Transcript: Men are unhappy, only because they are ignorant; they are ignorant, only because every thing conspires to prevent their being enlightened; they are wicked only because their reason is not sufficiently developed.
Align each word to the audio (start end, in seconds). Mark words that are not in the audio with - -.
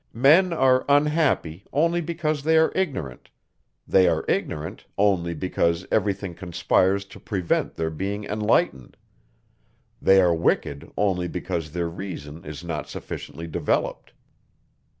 Men 0.17 0.51
are 0.51 0.83
unhappy, 0.89 1.63
only 1.71 2.01
because 2.01 2.41
they 2.41 2.57
are 2.57 2.71
ignorant; 2.73 3.29
they 3.87 4.07
are 4.07 4.25
ignorant, 4.27 4.87
only 4.97 5.35
because 5.35 5.85
every 5.91 6.11
thing 6.15 6.33
conspires 6.33 7.05
to 7.05 7.19
prevent 7.19 7.75
their 7.75 7.91
being 7.91 8.23
enlightened; 8.23 8.97
they 10.01 10.19
are 10.19 10.33
wicked 10.33 10.91
only 10.97 11.27
because 11.27 11.69
their 11.69 11.87
reason 11.87 12.43
is 12.45 12.63
not 12.63 12.89
sufficiently 12.89 13.45
developed. 13.45 14.13